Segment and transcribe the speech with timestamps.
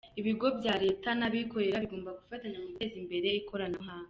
[0.19, 3.99] Ibigo bya Leta ndetse n’abikorera bagomba gufatanya mu guteza imbere ikoranabuhanga.